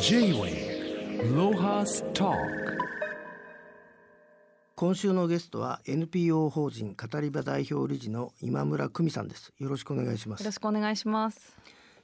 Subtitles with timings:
[0.00, 2.34] J-Way ロハスト
[4.74, 9.52] 今週のゲストは NPO 法人語り場代表理事の今村久美さんです。
[9.58, 10.40] よろしくお願いします。
[10.40, 11.56] よろしくお願いします。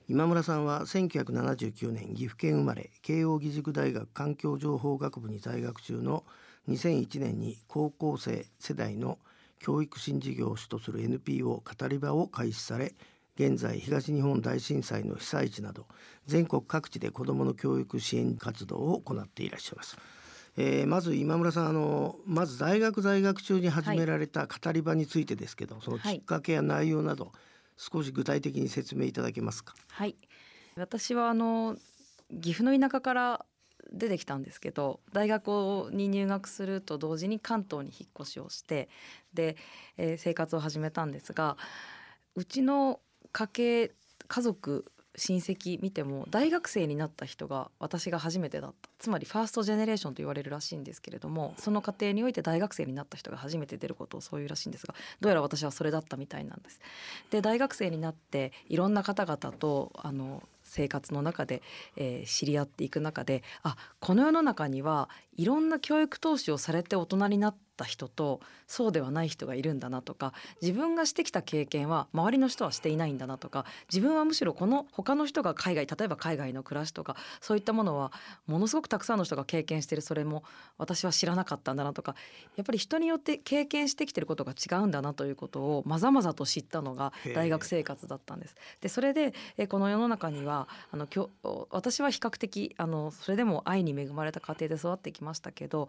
[0.09, 6.25] 今村さんは1979年岐阜県生まれ慶應義塾大学環境情報学部に在学中の
[6.69, 9.19] 2001年に高校生世代の
[9.59, 12.95] 教育新事業を主とする NPO 語り場を開始され
[13.37, 15.87] 現在東日本大震災の被災地など
[16.27, 19.97] 全国各地で子どもの教育支援活動を行っていらっしゃいます。
[20.59, 27.33] えー、まず今村さんあのまず大学在学中に始められた語り場についてですけど、はい、そのきっかけや内容など、
[27.79, 29.75] 少し具体的に説明いただけますか？
[29.89, 30.15] はい
[30.77, 31.77] 私はあの
[32.31, 33.47] 岐阜の田舎から
[33.93, 38.89] 出てきたんですけど大学に入学すると同時に関東に引っ越しをして
[39.35, 39.57] で、
[39.97, 41.57] えー、生活を始めたんですが
[42.35, 43.01] うちの
[43.33, 43.93] 家系
[44.29, 44.85] 家族
[45.17, 56.81] 親戚見ても大学生になった人が私が初めてだったつまりファーストジェネレーションと言われるらしいんですけれどもその過程において大学生になった人が初めて出ることをそういうらしいんですがどうやら私はそれだったみたいなんです。
[57.31, 61.63] で大学生になっていろんな方々とあの生活の中で、
[61.97, 78.13] えー、知り合っていく中であこの世の中にはいろんな教育投資をされて大人になった人とそうではない人がいるんだなとか自分がしてきた経験は周りの人はしていないんだなとか自分はむしろこの他の人が海外例えば海外の暮らしとかそういったものは
[78.47, 80.45] ものすごくたくさんの人が経験してるそれも
[80.79, 82.15] 私は知らなかったんだなとか
[82.57, 88.57] やっぱり人によって経験してきてることが違うんだなということをまざまざと知ったのが大学生活だったんです。
[88.81, 91.09] でそれでえこの世の中にはあの
[91.71, 95.89] 私は比較的あのそれでも愛に恵まれた家庭で育ってきましたけど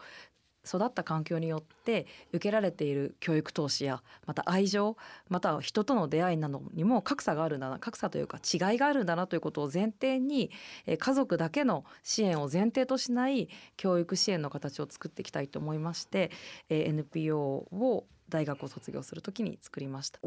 [0.66, 4.96] 育った環境によって受けられている教育投資やまた愛情
[5.30, 10.52] または人との出会いなどにも格差があるんだな格差というか違いがあるんだなということを前提に
[10.98, 16.32] 家族だけの支援を前提としない教育支援の形を作っていきたいと思いまして
[16.70, 20.20] NPO を大学を卒業するときに作りました。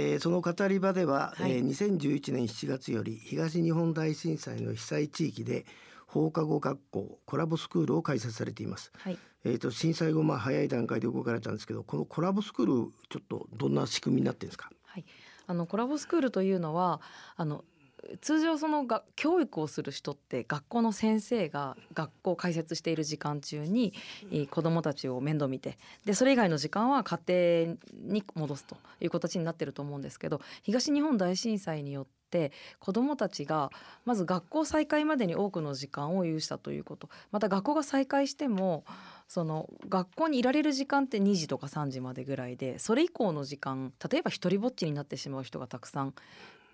[0.00, 5.66] えー、その語り場では、はい、えー、2011年7月より東日本大震災の被災地域で
[6.06, 8.92] 放課後学校コラボスクールを開設されています。
[8.96, 14.70] はい、えっ、と震災後まあ早い段階で動かれたんですけど、このコラボスクールちょっとどんな仕組みになってるんですか？
[14.84, 15.04] はい、
[15.48, 17.00] あのコラボスクールというのは
[17.36, 17.64] あの
[18.20, 23.92] 通常そのが教育をする人って学校の先生が学校を開設している時間中に
[24.50, 27.20] 子どもたちを面倒見てでそれ以外の時間は家
[27.66, 33.70] 庭に戻すという形になってると思うんですけど東日本大震災によって子どもたちが
[34.04, 37.08] まず学校再開までに多くの時間を有したということ。
[37.30, 38.84] また学校が再開しても
[39.28, 46.14] その学校にいられる時間って2時とか3時までぐらいでそれ以降の時間例えば一りぼっちになってしまう人がたくさん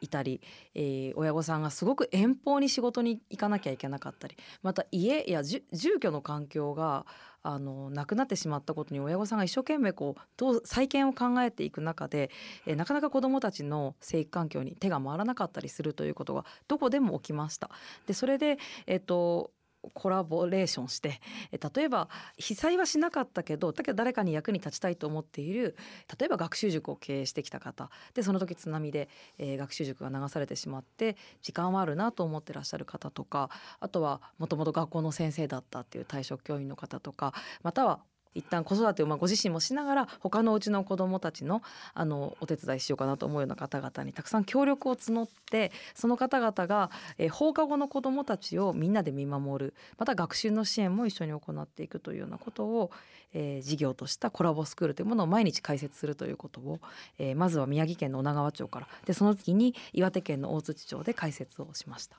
[0.01, 0.41] いたり、
[0.75, 5.63] えー、親御さんがすごく遠方に仕事に行かなきゃいけなかったりまた家や住
[6.01, 7.07] 居の環境が
[7.43, 12.31] あのなくなってしまったことに親御さんが一生懸命こうどう再建を考えていく中で、
[12.67, 17.71] えー、なかなか子どもたちの生育環境に手が回らなかったりするということがどこでも起きました。
[18.07, 19.51] でそれで、えーと
[19.93, 22.09] コラボレーションして例えば
[22.39, 25.77] 被災はしなかったけどだけど誰かに役に立ちたいと思っている
[26.19, 29.09] 例えば学習塾を経営してきた方でその時津波で、
[29.39, 33.51] えー、学習塾が流されてしまって時間はあるなと思ってらっしゃる方とか
[33.81, 38.01] あとはもともと学校の先生だったっていう退職教員の方とかまたは
[38.35, 41.63] 一旦子育てをまあご自身もしながら他のうちの子どもたちの
[41.95, 52.91] あのお手伝いしようかなと思うような方々にたくさん協力を募ってその方々が、えー、放課後の子どもたちをみんなで見守るまた学習の支援も一緒に行っていくというようなことを、
[53.33, 56.81] えー、事業としたコラボスクールというものを毎日開設するということを、
[57.19, 62.19] えー、まずは宮城県の女川町からでその次に岩手県の大槌町で開設をしました。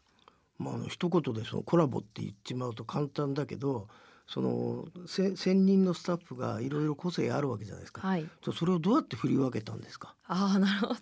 [0.58, 3.88] まあ、あの一言でそのコラボって言っちまうと簡単だけど
[4.28, 8.28] その専任のスタッフがいろいろ個性あるわけじゃないですか、はい、
[8.58, 10.16] それをどうやって振り分けたんですか？
[10.28, 11.00] あなるほど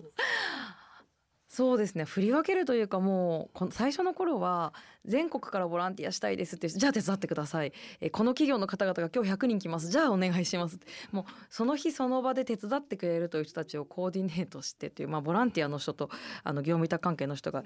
[1.54, 2.04] そうですね。
[2.04, 4.74] 振り分けるというかもうこの最初の頃は
[5.06, 7.72] 全国からボランティアしたいですってじゃあ手伝ってください。
[8.02, 9.90] えこの企業の方々が今日100人来ます。
[9.90, 10.80] じゃあお願いします
[11.12, 16.10] もうその日その場で手伝ってくれるという人たちをコーディネートしてという、まあ、ボランティアの人と
[16.44, 17.64] あの業務委託関係の人が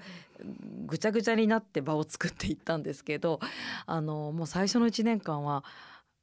[0.84, 3.40] ぐちゃぐちゃになって場を作っていったんですけど
[3.86, 5.64] あのもう最初の1年間は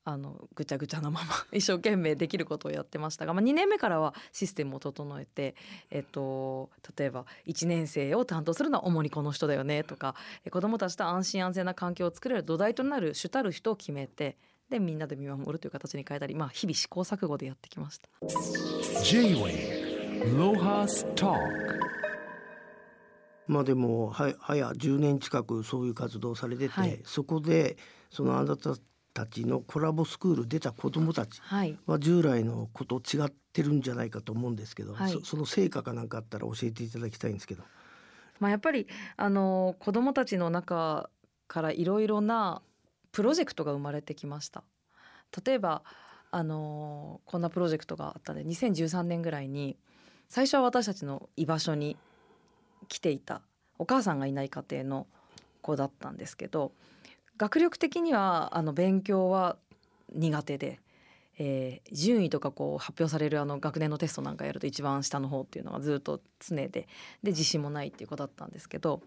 [0.07, 5.55] あのぐちゃぐちゃなまま 一生懸命できることをやってましたが、まあ、2年目からはシステムを整えて、
[5.89, 10.15] えっと、例えば1年生を担当するのは主にこの人だよねとか
[10.49, 14.37] 子どもたちと安心安全な環境を作れる土台となる主たる人を決めて
[14.69, 18.07] でみんなで見守るという形に変えたり、まあ、日々試行錯誤でやってきました。
[19.03, 21.35] J-Way ロハスター
[23.47, 27.77] まあでもは早10年近くそういう活動をされてて、はいそこで
[28.09, 28.75] そのあなた
[29.15, 31.41] たちのコラボスクール出た子どもたち
[31.87, 37.63] は従来のこと違ってるんじゃないかと思うんですけど、はいそその成果かなんかあったら教えていただきたいんですけど。
[38.41, 38.85] まあ、やっぱり
[39.15, 41.09] あの子どもたちの中
[41.47, 42.61] からいろいろな
[43.13, 44.65] プロジェクトが生まれてきました。
[45.45, 45.83] 例えば
[46.31, 49.77] あのこんなプロジェクトがあったんで2013年ぐらいに
[50.27, 51.95] 最初は私たちの居場所に
[52.89, 53.41] 来ていた
[53.79, 55.07] お母さんがいない家庭の
[55.61, 56.73] 子だったんですけど
[57.37, 59.57] 学力的にはあの勉強は
[60.13, 60.79] 苦手で、
[61.37, 66.87] えー順位とかこう発表されるあの学年のテストなんかやると一番下の方っていうのがずっと常でで
[67.25, 69.01] 自信もないっていう子だったんですけど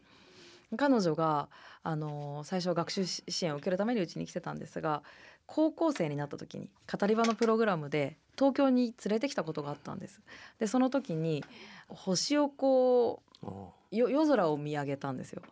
[0.77, 1.49] 彼女が、
[1.83, 5.03] あの最初は学習支援を受けるためにうちに来てたんですが
[5.47, 10.21] 高校生になった時に語り場のプログラムで東京に連れてきたことがあったんです。
[10.59, 11.43] でその時に
[11.89, 15.43] 星をこうよ夜空を見上げたんですよ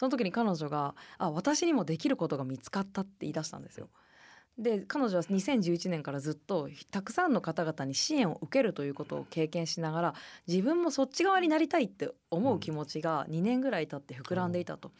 [0.00, 3.90] その時に彼女が「あ私にもできることが見つかった」って言い出したんですよ。
[4.56, 10.14] で彼女は2011年からずっとたくさんの方々に支援を受けるということを経験しながら
[10.48, 14.90] 自分もそっち側になりたいって思う気持ちが2年ぐらい経って膨らんでいたと。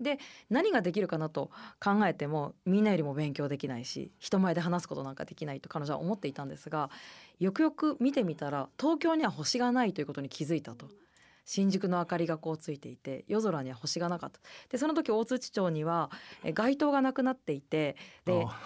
[0.00, 0.18] で
[0.48, 6.90] 何ができるかなと考えてもみんなよりも勉強できないし人前で話すことなんかできないと彼女は思っていたんですが
[7.38, 10.88] よくよく見てみたら東京には星がないということに気づいたと。
[11.46, 14.40] 新宿の明かりがこうついていて夜空には星がなかった。
[14.68, 16.10] でその時大槌町には
[16.44, 17.96] え街灯がなくなっていて
[18.26, 18.60] であ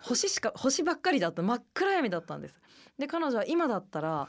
[0.00, 1.42] 星しか星ばっかりだった。
[1.42, 2.58] 真っ暗闇だったんです。
[2.98, 4.28] で彼女は今だったら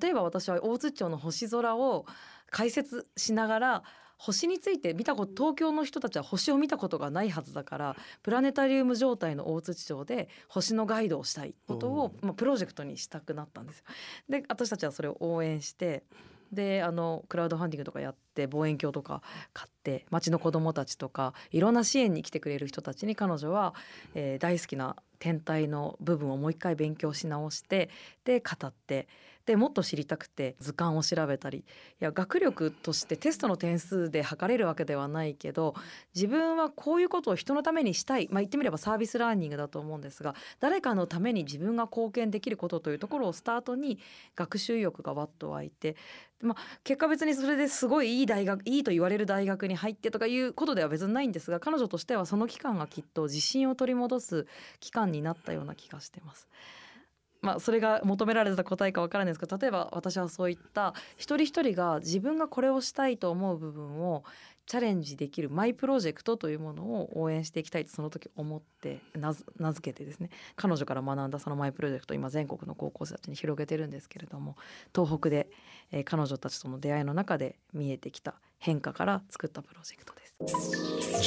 [0.00, 2.04] 例えば私は大津町の星空を
[2.50, 3.82] 解説しながら
[4.18, 13.84] 星について見たこと東京の人たちは星を見たことがないはずだからプラネタリウム状態の大津町で星のガイドをしたいことを、まあ、プロジェクトにしたくなったんですよ。
[14.28, 16.02] で私たちはそれを応援して
[16.52, 19.22] であのクラウドファンディングとかやって望遠鏡とか
[19.52, 23.74] 買って町の子どもたちとかいろんな支援に来てくれる人たちに彼女は、
[24.14, 27.90] えー大好きな天体の部分をもう一回勉強し直して
[28.24, 29.08] で語って
[29.48, 31.60] でもっと知りたくて図鑑を調べたり。
[31.60, 31.64] い
[32.00, 35.74] や学力としてテストの点数で測れるわけではないけど
[36.14, 43.98] 自分はこういうことを人のためにしたい、まあ、言ってみればサービスラーニングだと思うんですが誰かのために自分が貢献できることというところをスタートに
[44.36, 45.96] 学習意欲がわっと湧いて
[46.40, 54.46] まあ、結果別にそれですごいいい大学いいと言われる大学に入ってとかいうことでは別にないんですが彼女としてはその期間がきっと自信を取り戻す
[54.78, 56.48] 期間になったような気がしてます。
[57.40, 64.24] まあ、それが求められた答えかわからないですけど例えば私はそういった一人一人が自分がこれをしたいと思う部分を
[64.66, 69.32] チャレンジできるマイプロジェクトというものを応援していきたいとその時思って名
[69.72, 74.56] 付けてですね彼女から学んだそのマイプロジェクト今全国の高校生たちに広げてるんですけれども
[74.94, 75.48] 東北で、
[75.92, 81.22] えー彼女たちとの出会いの中で見えてきた変化から作ったプロジェクトです。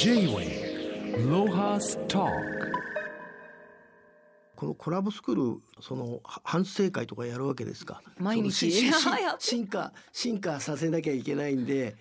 [4.62, 8.00] このコラボスクールそのは反省会とかやるわけですか？
[8.16, 8.70] 毎日。
[9.40, 11.96] 進化進化させなきゃいけないんで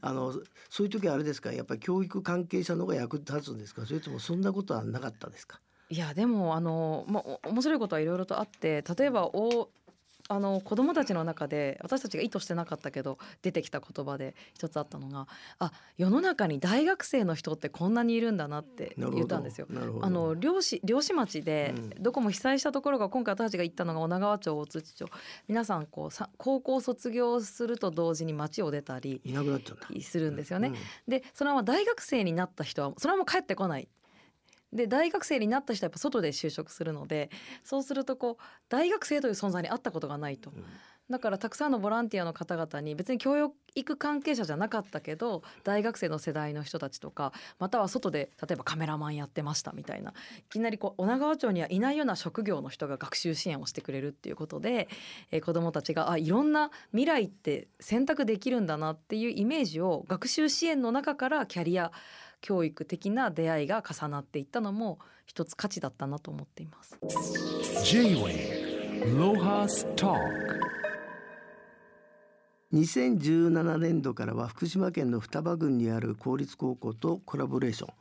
[0.00, 0.32] あの
[0.70, 1.52] そういう時はあれですか？
[1.52, 3.84] やっぱり教育関係者の方が役立つんですか？
[3.86, 5.60] それともそんなことはなかったですか？
[5.90, 9.68] いやでもあの、ま面白いことはいろいろとあって例えばお
[10.28, 15.28] あの子供たちの中で私たちが意図してなかったけど出てきた言葉で一つあったのが
[15.58, 19.66] あ世の中に大学生の人ってこんなにいるんだなって言ったんですよ。
[20.02, 21.86] あの漁師漁師町でうん。
[22.02, 25.06] どこも被災したところが今回私たちが行ったのが女川町大槌町。
[25.48, 30.68] 皆さんこうさ高校卒業すると同時に町を出たりいなくなっちゃうするんですよね。
[30.68, 30.74] うん。
[31.08, 33.88] でそのまま大学生になった人はそれはもう帰ってこない。
[34.76, 37.30] で大学生になった人はやっぱ外で就職するので
[37.64, 40.52] そうするとこう大学生という存在に会ったことがないと。
[41.08, 50.14] だからたくさんのボランティアの方々に別に教育関係者じゃなかったけど大学生の世代の人たちとかまたは外で例えばカメラマンやってましたみたいない
[50.50, 54.88] きなりこう女川町にはいないような職業の人が学習支援をしてくれるっていうことで、
[55.30, 61.92] えー子どもたちがあいろんな未来って選択できるんだなっていうイメージを学習支援の中からキャリア
[62.40, 66.98] 教育的な出会いが重なっていったのも一つ価値だったなと思っています。
[67.84, 70.18] J-Way Lohas Talk
[72.72, 77.94] 2017年度からは福島県の双葉郡にある公立高校とコラボレーション。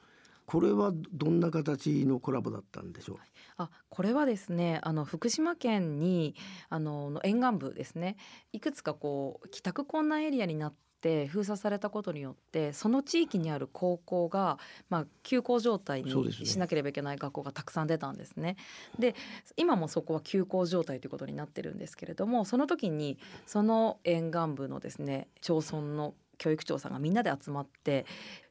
[0.46, 3.18] これはどんな形のコラボだったんでしょう？
[3.58, 6.36] あこれはですねあの福島県に
[6.70, 8.16] あのの沿岸部ですね。
[8.54, 10.74] いくつかこう帰宅困難エリアになっ
[11.06, 14.58] て封鎖されたことによってその地域にある高校が、
[14.90, 18.58] まあ、休校状態にしなければいけない学校がたくさん出たんですね。
[18.98, 19.16] で
[19.56, 28.08] 今もそこは休校状態ということになってるんですけれどもその時にその沿岸部のですね町村の教育長さんがみんなで集まって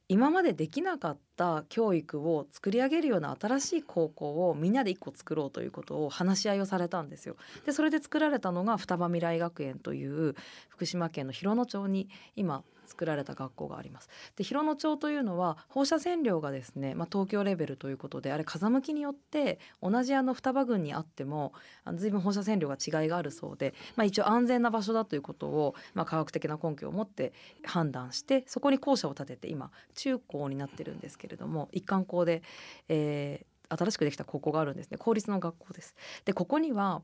[0.09, 7.37] 今までできなかった教育を作り上げるような新しい高校をみんなで一個作ろうということを話し合いをされたんですよ。
[7.67, 10.35] でそれで作られたのが双葉未来学園という
[10.69, 14.09] 福島県の広野町に今作られた学校があります。
[14.37, 21.53] で広野町というのは放射線量がですね、まあ、東京レベルということであれ風向きによって同じあの双葉郡にあっても
[21.85, 27.33] あの随分放射線量が違いがあるそうで、まあ、一応安全な場所だということを、まあ、科学的な根拠を持って
[27.65, 32.43] 判断してそこに校舎を建てて今中高になってるんですけけれども一貫校で、
[32.89, 35.97] えー新しくできた高校があるんですね公立の学校です。
[36.27, 37.01] でここには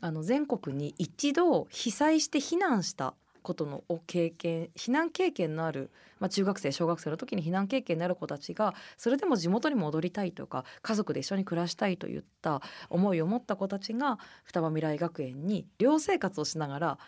[0.00, 12.60] あの全国に一度被災して避難したことのを経験避難経験のある、まあ、中学生小学生の時に避難経験のある子たちがそれでも地元に戻りたいとか家族で一緒に暮らしたいといった
[12.90, 16.98] 思いを持った子たちが双葉未来学園に寮生活をしながら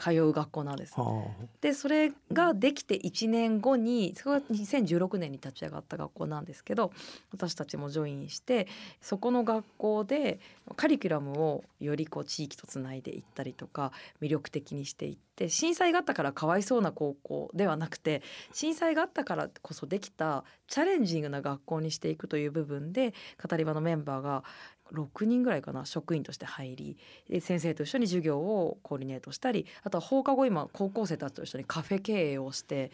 [0.00, 0.98] 通う学校なんです。
[0.98, 1.26] は
[1.60, 6.90] でそれができて1年後にそれが2016年に立ち上がった学校なんですけど
[7.32, 8.66] 私たちもジョインして
[9.02, 10.40] そこの学校で
[10.76, 13.92] カリキュラムをよりこう地域とつないでいったりとか
[14.22, 24.44] 魅力的にしていって震災があったからかわいそうな高校ではなくて震災があったからこそできたチャレンジングな学校にしていくという部分で語り場のメンバーが
[24.92, 26.96] 6人ぐらいかな職員として入
[27.28, 32.90] り先生と一緒に授業をコーディネートしたりあとは放課後今高校生たちと一緒にカフェ経営をして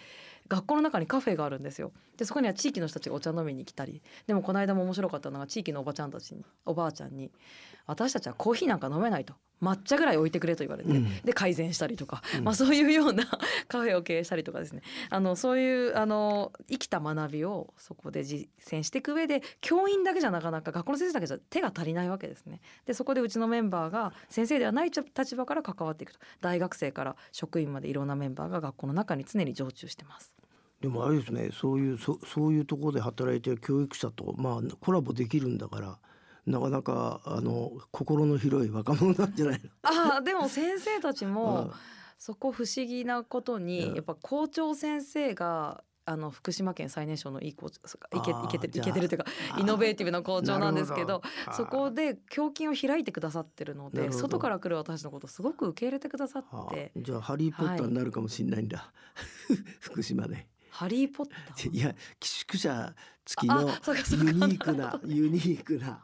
[0.48, 1.92] 学校の中にカフェがあるんですよ。
[2.16, 4.02] でそこには地域の人たちがお茶飲みに来たり。
[4.26, 7.30] でもこの間も面白かったのが地域のおばちゃんたちにおばあちゃんに
[7.86, 9.34] 「私たちはコーヒーなんか飲めない」と。
[9.62, 11.22] 抹茶ぐらい置いてくれと言われて、うん。
[11.22, 12.44] で改善したりとか、うん。
[12.44, 13.24] まあ、そういうような
[13.68, 14.82] カフェを経営したりとかですね。
[15.08, 22.60] あのそういうあの生きた学びをそこで実践していく上で教員だけじゃなかなか学校の先生だけじゃ手が足りないわけですね。
[22.84, 26.18] でそこでうちのメンバーが先生ではない立場から関わっていくと。
[26.42, 30.35] 大学生から職員までいろんなメンバーが学校の中に常に常駐してます。
[30.80, 35.98] でもあれですねそういうそそういうところで働いてる教育者とまあコラボできるんだから
[36.46, 39.70] なかなかあの心の広い若者なんじゃないの？
[39.82, 41.32] ああでも先生たちうん。
[41.34, 41.72] も
[42.18, 43.66] そこ不思議なことうん。
[43.66, 47.80] にやっぱ校長先生があの福島県最年少のいい校長
[48.16, 49.24] いけいけてるいけてるというか
[49.58, 51.20] イノベーティブな校長なんですけど
[51.56, 58.92] そこで胸筋を開いてくださってるので外から来る私のことをすごく受け入れてくださはあってじゃあハリー・ポッターになるかもしれないんだ、
[59.80, 66.02] 福島で「ハリー・ポッター」いや寄宿舎付きのユニークなユニークなが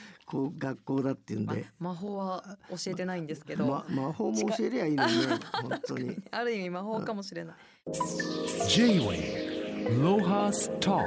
[0.26, 6.16] こう学校だっていうんまで、魔法は教えてないんですけど、ま、魔法も教えりゃいいのにね本当に。
[6.30, 7.56] ある意味魔法かもしれない。
[8.68, 11.02] J-Way Lohas Talk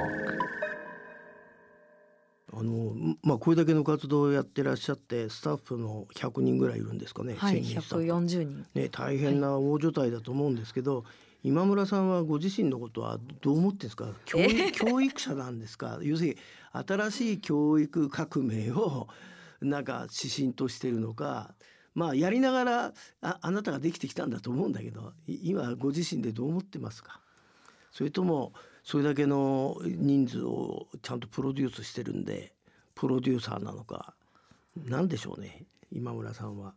[2.52, 8.12] あのまあこれだけの活動をやってらっしゃってスタッフの100人ぐらいいるんですかね、はい、専任スタッフ。
[8.12, 8.66] 140人。
[8.74, 11.04] ね大変な大所帯だと思うんですけど、
[11.42, 14.08] 今村さんはご自身のことはどう思ってんですか？
[14.24, 15.98] 教育 教育者なんですか？
[16.02, 16.36] 要するに
[16.72, 19.08] 新しい教育革命を
[19.60, 21.54] なんか指針としてるのか
[21.94, 27.20] まあやりながらああなたができてきたんだと思うんだけどい今ご自身でどう思ってますか？
[27.92, 28.52] それとも
[28.82, 32.54] それだけの人数をちゃんとプロデュースしてるんで
[32.94, 34.14] プロデューサーなのか
[34.76, 36.74] なんでしょうね今村さんは。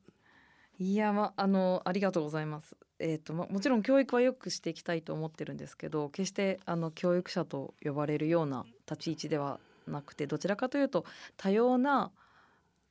[0.77, 2.77] いやまあのありがとうございます。
[2.99, 11.05] えー、とまもちろん教育はよくしていきたいと思ってるんですけど、決してあの教育者と呼ばれるような立ち位置ではなくて、どちらかというと
[11.37, 12.11] 多様な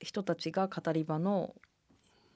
[0.00, 1.54] 人たちが語り場の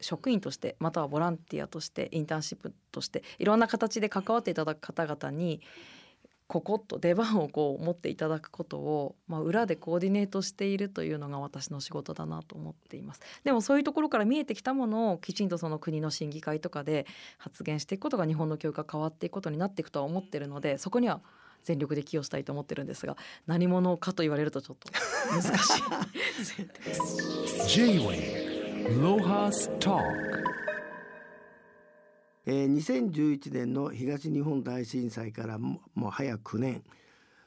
[0.01, 5.61] 職員としてまたはボランティアとしてインターンシップとしていろんな形で関わっていただく方々に
[6.47, 13.21] ここと出番をこう持っていただくことを、まあ、裏でコーディネートしているというのが私の仕事だなと思っています。
[13.45, 17.07] でもそういうところから見えてきたものをきちんとその国の審議会とかで
[17.39, 21.21] 発言していくことが日本の教育が変わっていくことになっていくとは思ってるのでそこには
[21.65, 24.91] 全力で寄与したいと思ってるんですが何者かと言われるとちょっと
[25.31, 25.83] 難しい。
[27.69, 28.53] J-Way
[29.01, 30.52] Lohas Talk
[32.47, 36.83] えー、2011年の東日本大震災からもう早9年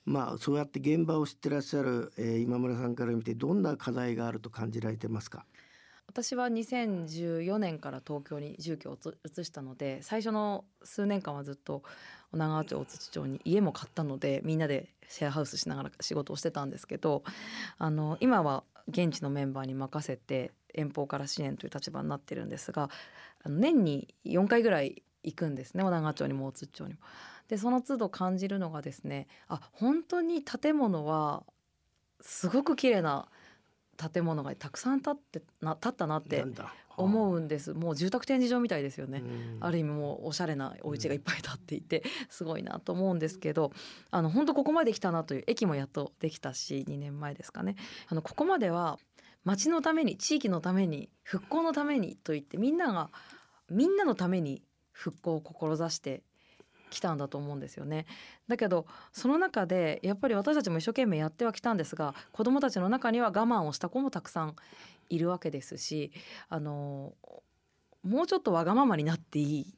[0.06, 5.46] まあそうやって現場を知ってらっしゃる、えー今村さんから見てどんな課題があると感じられてますか？
[6.08, 11.82] 私は2014年から東京に住居を移したので最初の数年間はずっと
[12.32, 17.24] 女川町大槌町に家も買ったのでみんなでシェアハウスしながら仕事をしてたんですけど
[17.80, 22.89] あの今は現地のメンバーに任せて遠方から支援という立場になってるんですが
[23.46, 27.00] 年に4回ぐらい行くんですね小長町にも大津町にも。
[27.48, 31.44] でその都度感じるのがですねあ本当に建物は
[32.22, 33.27] すごく綺麗な
[33.98, 36.44] 建物がたくさん建ってな建ったなって
[36.98, 39.20] 思うんですもう住宅展示場みたいですよね。
[39.20, 43.72] うんある意味もうおしゃれなお家がいっぱい建っていて すごいなと思うんですけど
[44.12, 47.75] あの本当ここまで来たなという駅もやっとできたし2年前ですかね
[48.08, 49.00] あのここまでは
[49.44, 53.12] 町のために地域のために復興のためにと言ってみんなが
[53.70, 54.62] みんなのために
[54.92, 56.24] 復興を志して
[56.90, 58.06] きたんだと思うんですよね。
[58.48, 64.56] だけどその中でやっぱり私たちも一生懸命やってはきたんですが子どもたちの中には我慢をした子もたくさん
[65.10, 66.12] いるわけですし
[66.50, 67.14] あの
[68.04, 69.76] もうちょっとわがままになっていい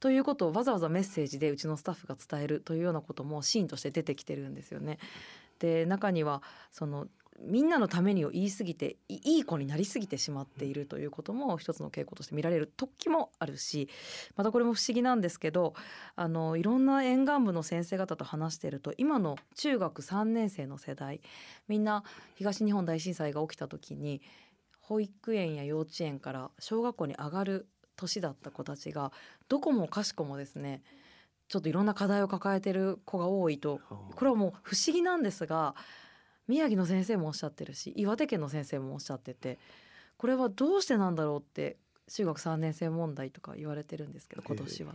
[0.00, 4.98] ということをわざわざメッセージでうちのスタッフが伝えるというようなこともシーンとして出てきてるんですよね。
[5.58, 7.06] で中にはその
[7.42, 13.88] みんなのためにを言い過ぎていいい子になりすぎてしまっているということも一つの傾向として見られる時もあるし
[14.36, 15.74] またこれも不思議なんですけど
[16.16, 21.22] あのいろんな沿岸部の先生方と話していると今の中学3年生の世代
[21.66, 24.20] みんな東日本大震災が起きた時に
[24.90, 29.12] 保育園や幼稚園から小学校に上がる年だった子たちが
[29.48, 30.82] どこもかしこもですね
[31.46, 33.80] ちょっといろんな課題を抱えてる子が多いと
[34.16, 35.76] これはもう不思議なんですが
[36.48, 39.60] 宮城の先生もおっしゃってるし岩手県の先生もおっしゃってて
[40.16, 41.76] これはどうしてなんだろうって
[42.08, 44.94] 中学3年生問題とか言われてるんですけど今年は。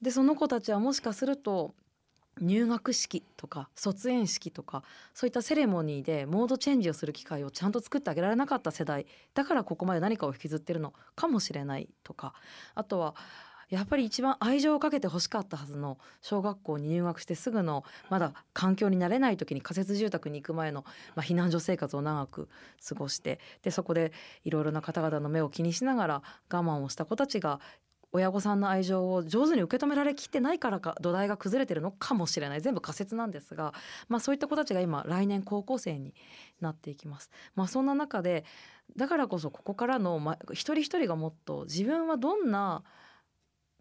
[0.00, 1.74] でその子たちはもしかすると
[2.40, 4.82] 入学式とか卒園式とか
[5.14, 12.34] そういったセレモニーでモードチェンジをする機会をちゃんと作ってあげられなかった世代だからここまで何かを引きずってるのかもしれないとか
[12.74, 13.14] あとは
[13.68, 20.84] やっぱり一番愛情をかけて欲しかったはずの小学校に入学してすぐのまだ環境に慣れない時に仮設住宅に行く前の、
[21.16, 22.48] まあ、避難所生活を長く
[22.86, 24.12] 過ごしてでそこで
[24.44, 27.60] いろいろな方々の目を気にしながら我慢をした子たちが
[28.16, 33.74] 親御さんの愛情を上手に受け止められきってないからか土台が崩れてるのかもしれない全部仮説なんですが、
[34.08, 36.14] まあ、そういった子たちが今来年高校生に
[36.60, 37.30] なっていきます。
[37.54, 38.44] まあ、そんな中で
[38.96, 42.82] だからこそここからの、ま、一人一人がもっと自分はどんな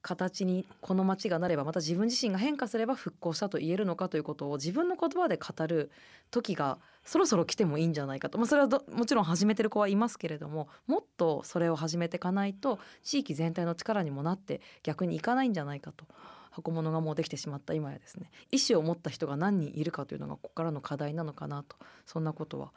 [0.08, 5.90] 形にこの町がなればまた自分自身が変化すれば復興したと言えるのかということを自分の言葉で語る
[6.30, 16.06] 時がそろそろ来てもいいんじゃないかと、まあ、それはもちろん始めてる子はいますけれどももっとそれを始めていかないと地域全体の力にもなって逆にいかないんじゃないかと。
[16.52, 22.72] 箱物がもうできてしまった今やですね意思を持った人が何人いるかというのがここからの課題なのかなとそんなことは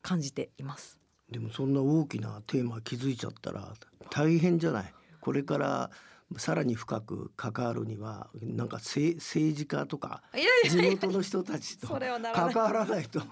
[0.00, 1.00] 感じています。
[1.28, 3.72] でもそんな大きなテーマ気づいちゃったら
[4.10, 4.94] 大変じゃない？
[5.20, 5.90] これから
[6.36, 12.56] さらに深く関わるにはなんか政政治家とかいやい地元の人たちとそれはなら関ない。
[12.56, 13.22] わらないと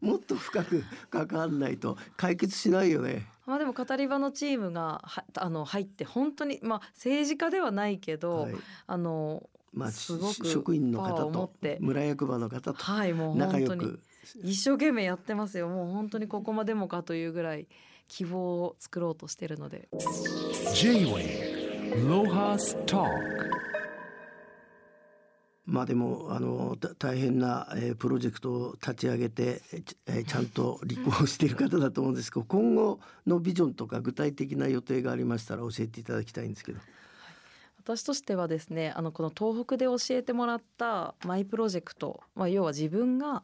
[0.00, 3.26] もっと深く関わらないと解決しないよね。
[3.46, 8.54] まあでも語り場のチームがはあの入って本当にまあ政治家ではないけど、はい。
[8.86, 14.00] あのまあ、すごく職員の方と村役場の方とはいもう仲良本当にく
[14.42, 15.68] 一生懸命やってますよ。
[15.68, 17.68] もう本当にここまでもかというぐらい
[18.08, 19.88] 希望を作ろうとしてるので。
[20.74, 21.47] J-Way
[25.68, 29.60] まあでもあのた大変な、えープロジェクトを立ち上げて、
[30.06, 36.80] えーちゃんと立候補している方だと思うんですけど 今後のビジョンとか具体的な予定がありましたら教えていただきたいんですけど。
[37.80, 43.42] 私としてはですねあのこの東北で教えてもらったマイプロジェクト、まあ、要は自分が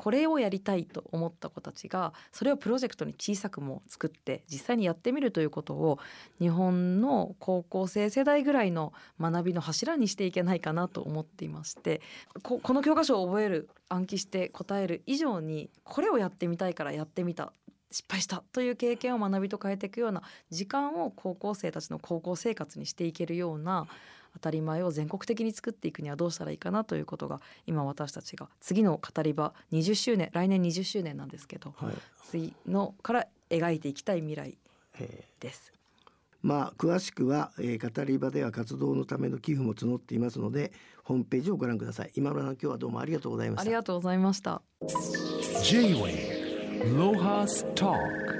[0.00, 5.98] これをやりたいと思った子たちがそれをプロジェクトに小さくも作って実際にやってみるということを
[6.38, 12.00] 日本の高校生世代ぐらいの学びの柱にしていけないかなと思っていまして
[12.42, 17.52] ここの教科書を覚える暗記して答える以上にこれをやってみたいからやってみた。
[17.90, 23.86] 失敗したという経験を学びと変えていくような時間を高校生たちの高校生活にしていけるような
[24.34, 31.94] 当たり前を全国的に作っていくにはどうしたらいいかなということが今私たちが次の語り場20周年来年20周年なんですけどはい
[32.30, 34.56] 次のから描いていきたい未来
[35.00, 35.72] えです。
[35.74, 35.80] ー
[36.42, 40.72] まあ詳しくは、えー語り場では活動のための寄付も募っていますので
[41.02, 42.12] ホームページをご覧ください。
[42.14, 43.72] 今村さん今日はどうもありがとうございましたあり。
[43.72, 44.62] がとうございました。
[45.64, 46.39] J-Way
[46.80, 48.39] Lohas Talk